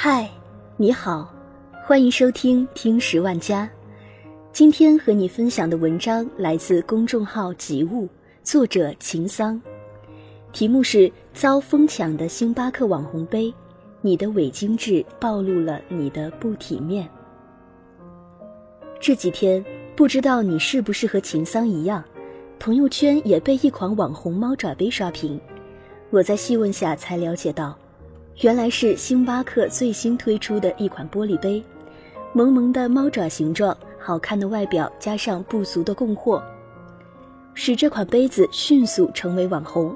[0.00, 0.30] 嗨，
[0.76, 1.28] 你好，
[1.84, 3.68] 欢迎收听听十万家。
[4.52, 8.08] 今天和你分享的文章来自公众号“吉物”，
[8.44, 9.60] 作者秦桑，
[10.52, 13.52] 题目是“遭疯抢的星巴克网红杯，
[14.00, 17.08] 你的伪精致暴露了你的不体面”。
[19.02, 19.64] 这几天，
[19.96, 22.04] 不知道你是不是和秦桑一样，
[22.60, 25.40] 朋友圈也被一款网红猫爪杯刷屏。
[26.10, 27.76] 我在细问下才了解到。
[28.40, 31.60] 原来是星巴克最新推出的一款玻璃杯，
[32.32, 36.40] 萌萌的猫爪形状，好看的外表加上不俗的供货，
[37.52, 39.92] 使这款杯子迅速成为网红。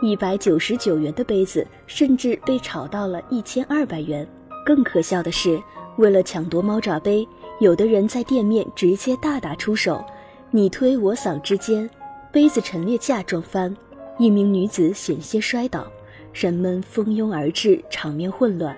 [0.00, 4.24] 一百九十九元的杯子甚至被炒到了一千二百元。
[4.64, 5.60] 更可笑的是，
[5.96, 7.26] 为了抢夺猫爪杯，
[7.58, 10.04] 有的人在店面直接大打出手，
[10.52, 11.90] 你推我搡之间，
[12.30, 13.76] 杯子陈列架撞翻，
[14.20, 15.84] 一名女子险些摔倒。
[16.32, 18.76] 人们蜂拥而至，场面混乱。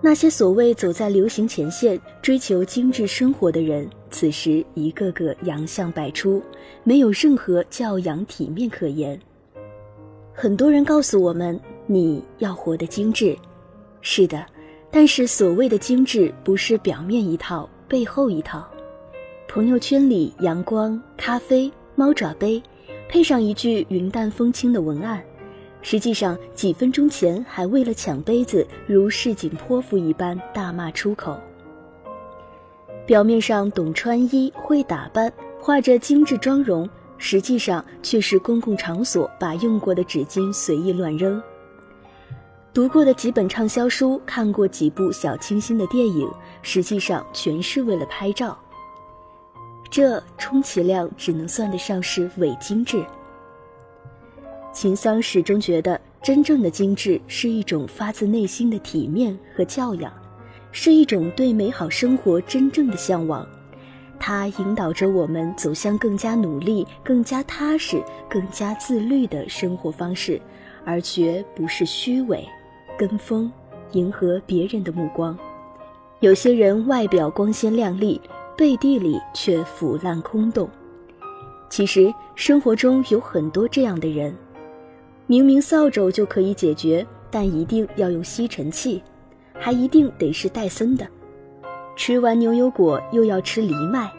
[0.00, 6.40] 那些所谓走在流行前线、追求精致生活的人，此时一个个洋相百出，
[6.84, 9.18] 没有任何教养体面可言。
[10.32, 13.36] 很多人告诉我们，你要活得精致。
[14.00, 14.46] 是的，
[14.88, 18.64] 但是所谓的精致，不是表面一套，背后一套。
[19.48, 22.62] 朋友圈里阳光、咖啡、猫爪杯，
[23.08, 25.20] 配上一句云淡风轻的文案。
[25.80, 31.38] 实际上，几分钟前还为了抢杯子如市井泼妇一般大骂出口。
[33.06, 41.42] 表面上懂穿衣、会打扮，画着精致妆容，实际上却是公共场所把用过的纸巾随意乱扔。
[42.74, 48.56] 读过的几本畅销书，看过几部小清新的电影，实际上全是为了拍照。
[49.90, 53.02] 这充其量只能算得上是伪精致。
[54.80, 60.12] 秦桑始终觉得，真正的精致是一种发自内心的体面和教养，
[60.70, 63.44] 是一种对美好生活真正的向往。
[64.20, 68.00] 它引导着我们走向更加努力、更加踏实、
[68.30, 70.40] 更加自律的生活方式，
[70.84, 72.46] 而绝不是虚伪、
[72.96, 73.50] 跟风、
[73.94, 75.36] 迎合别人的目光。
[76.20, 78.20] 有些人外表光鲜亮丽，
[78.56, 80.70] 背地里却腐烂空洞。
[81.68, 84.32] 其实生活中有很多这样的人。
[85.28, 89.02] 明明扫帚就可以解决，但一定要用吸尘器，
[89.52, 91.06] 还一定得是戴森的。
[91.94, 94.10] 吃完牛油果又要吃藜麦，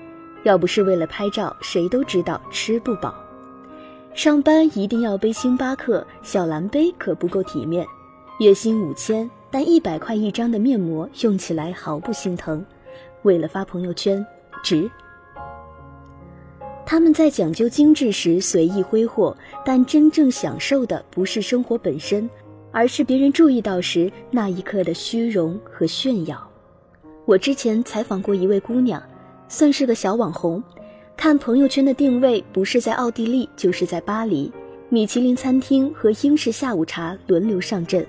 [0.43, 3.15] 要不是为了拍照，谁都知道吃不饱。
[4.13, 7.83] 上班一定要背星巴克小蓝杯，可不够体面。
[8.39, 12.63] 月薪五千，但一百块一张的面膜用起来毫不心疼。
[13.23, 14.23] 为了发朋友圈，
[14.63, 14.89] 值。
[16.91, 22.27] 他们在讲究精致时随意挥霍，但真正享受的不是生活本身，
[22.71, 26.49] 而是别人注意到时那一刻的虚荣和炫耀。
[27.25, 28.99] 我之前采访过一位姑娘，
[29.47, 30.63] 算是个小网红，
[31.15, 34.51] 看朋友圈的定位不是在奥地利就是在巴黎，
[34.89, 38.03] 米其林餐厅和英式下午茶轮流上阵。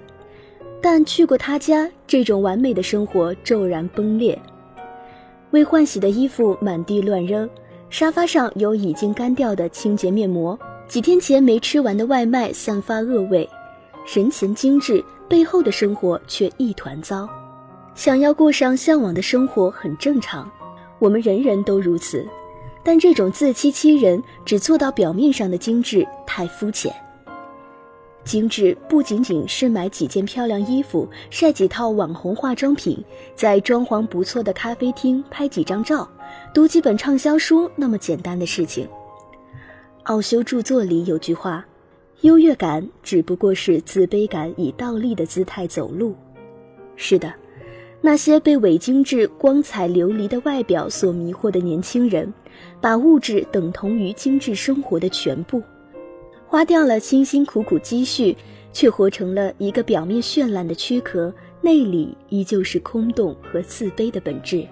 [0.81, 4.41] 但去过她家，这种完美的生活骤然崩裂，
[5.51, 7.47] 未换洗的衣服满地乱扔。
[7.91, 10.57] 沙发上有已经干掉的清洁面膜，
[10.87, 13.49] 几天前没吃完的外卖散发恶味，
[14.07, 17.29] 神情精致，背后的生活却一团糟。
[17.97, 20.49] 想要过上向往的生活很正常，
[21.01, 22.25] 我们人人都如此，
[22.85, 26.95] 但这种自欺欺人，只做到表面上的精致太肤浅。
[28.31, 32.97] 精致不仅仅是买几件漂亮衣服，晒几套网红化妆品，
[33.35, 36.09] 在装潢不错的咖啡厅拍几张照。
[36.55, 38.87] 读几本畅销书那么简单的事情。
[40.05, 41.67] 奥修著作里有句话
[42.23, 46.15] ：“优越感只不过是自卑感以倒立的姿态走路。”
[46.95, 47.35] 是的，
[48.01, 52.33] 那些被伪精致、光彩流离的外表所迷惑的年轻人，
[52.81, 55.61] 把物质等同于精致生活的全部，
[56.51, 58.37] 花掉了辛辛苦苦积蓄，
[58.73, 64.67] 却活成了一个表面绚烂的躯壳，内里依旧是空洞和自卑的本质。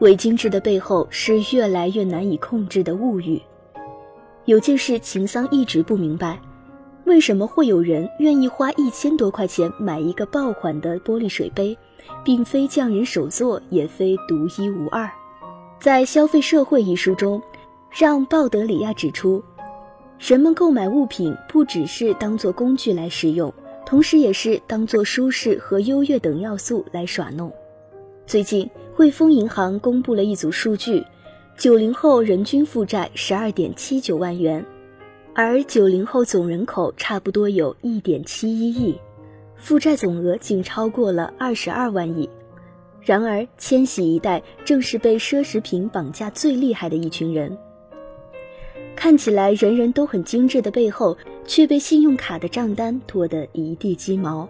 [0.00, 3.40] 伪精致的背后是越来越难以控制的物欲。
[4.46, 6.36] 有件事，秦桑一直不明白，
[7.04, 11.78] 为什么会有人愿意花一千多块钱买一个爆款的玻璃水杯，
[12.24, 15.08] 并非匠人手作，也非独一无二。
[15.78, 17.40] 在《消费社会》一书中，
[17.88, 19.40] 让·鲍德里亚指出，
[20.18, 23.52] 人们购买物品不只是当做工具来使用，
[23.86, 27.52] 同时也是当做舒适和优越等要素来耍弄。
[28.26, 28.68] 最近。
[28.98, 31.06] 汇丰银行公布了一组数据：
[31.56, 34.66] 九零后人均负债十二点七九万元，
[35.36, 38.98] 而九零后总人口差不多有一点七一亿，
[39.54, 42.28] 负债总额竟超过了二十二万亿。
[43.00, 47.56] 然而，千禧一代正是被奢侈品绑架最厉害的一群人。
[48.98, 51.16] 看起来人人都很精致的背后，
[51.46, 54.48] 却被信用卡的账单拖得一地鸡毛。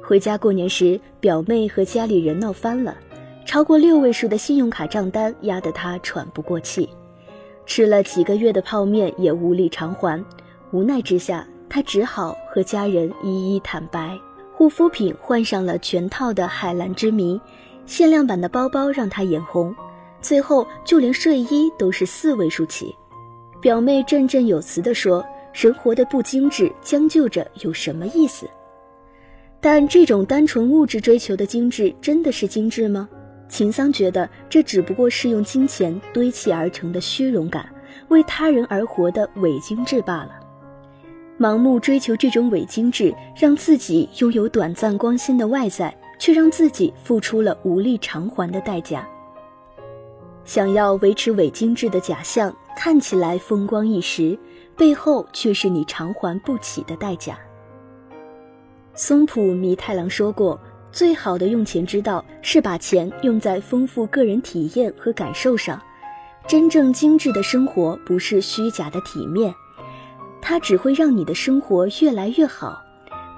[0.00, 2.96] 回家过年时，表妹和家里人闹翻了，
[3.44, 6.88] 超过六位数的信用卡账单压得她喘不过气，
[7.66, 10.24] 吃了几个月的泡面也无力偿还。
[10.70, 14.16] 无奈之下，她只好和家人一一坦白。
[14.52, 17.40] 护肤品换上了全套的海蓝之谜，
[17.84, 19.74] 限量版的包包让她眼红，
[20.20, 22.94] 最后就连睡衣都是四位数起。
[23.64, 25.24] 表妹振振有词地说
[25.54, 28.46] ：“人活得不精致，将就着有什么意思？”
[29.58, 33.08] 但这种单纯物质追求的精致，真的是精致吗？
[33.48, 37.66] 秦桑觉得这只不过是用金钱堆砌而成的虚荣感，
[38.08, 40.32] 为他人而活的伪精致罢了。
[41.40, 49.08] 盲目追求这种伪精致，让自己拥有短暂光鲜的外在，却让自己付出了无力偿还的代价。
[50.44, 52.54] 想要维持伪精致的假象。
[52.76, 54.38] 看起来风光一时，
[54.76, 57.38] 背后却是你偿还不起的代价。
[58.94, 60.60] 松浦弥太郎说过
[60.92, 65.80] ：“最好的用钱之道是把钱用在丰富个人体验和感受上。
[66.46, 69.54] 真正精致的生活不是虚假的体面，
[70.42, 72.80] 它只会让你的生活越来越好，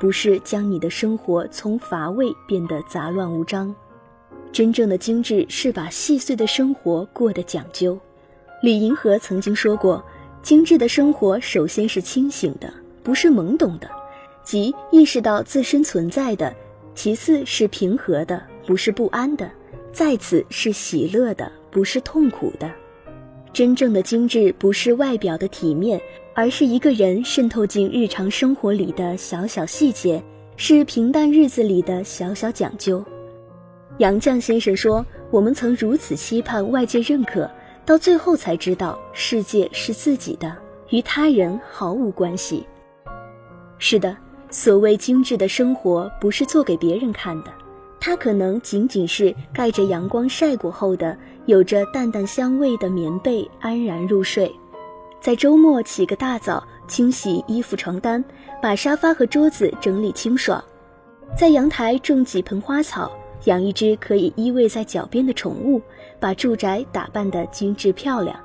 [0.00, 3.75] 不是将你的生活从乏味变得杂乱无章。
[4.50, 7.99] 真正的精致是把细碎的生活过得讲究。”
[8.62, 10.03] 李银河曾经说过
[10.43, 12.73] ：“精致的生活首先是清醒的，
[13.03, 13.88] 不是懵懂的，
[14.43, 16.50] 即意识到自身存在的；
[16.94, 19.47] 其次是平和的，不是不安的；
[19.93, 22.70] 再次是喜乐的，不是痛苦的。
[23.53, 26.00] 真正的精致不是外表的体面，
[26.35, 30.23] 而是一个人渗透进日常生活里的小小细节，
[30.56, 33.05] 是平淡日子里的小小讲究。”
[33.99, 37.50] 杨绛先生说：“我们曾如此期盼外界认可。”
[37.87, 40.55] 到最后才知道，世界是自己的，
[40.91, 42.67] 与他人毫无关系。
[43.79, 44.17] 是的，
[44.50, 47.53] 所谓精致的生活，不是做给别人看的，
[48.00, 51.17] 它可能仅仅是盖着阳光晒过后的，
[51.47, 54.53] 有着淡淡香味的棉被，安然入睡。
[55.21, 58.23] 在周末起个大早，清洗衣服、床单，
[58.61, 60.62] 把沙发和桌子整理清爽，
[61.38, 63.11] 在阳台种几盆花草。
[63.47, 65.83] 养一只可以依偎在脚边的宠物，
[66.21, 68.39] 把住宅打扮得精致漂亮。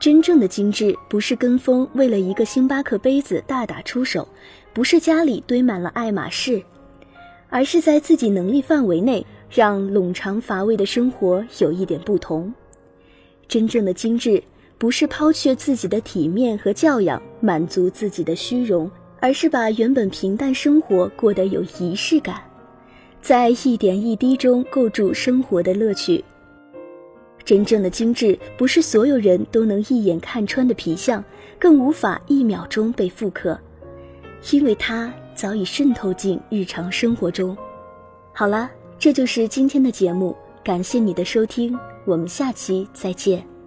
[0.00, 4.26] 真正的精致，不是跟风为了一个星巴克杯子大打出手，
[4.72, 6.62] 不是家里堆满了爱马仕，
[7.48, 12.52] 而是在自己能力范围内，让冗长乏味的生活有一点不同。
[13.48, 14.40] 真正的精致，
[14.78, 18.88] 不是抛却自己的体面和教养，满足自己的虚荣，
[19.18, 22.40] 而是把原本平淡生活过得有仪式感。
[23.20, 26.24] 在一点一滴中构筑生活的乐趣。
[27.44, 31.24] 真正的精致，不是所有人都能一眼看穿的皮相，
[31.58, 33.58] 更无法一秒钟被复刻，
[34.50, 37.56] 因为它早已渗透进日常生活中。
[38.34, 43.57] 好了，这就是今天的节目，感谢你的收听，我们下期再见。